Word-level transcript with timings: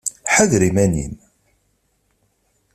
Ḥader 0.33 0.61
iman-im! 0.69 1.15